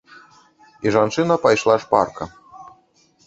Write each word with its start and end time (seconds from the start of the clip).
І 0.85 0.93
жанчына 0.95 1.37
пайшла 1.45 1.75
шпарка. 1.83 2.29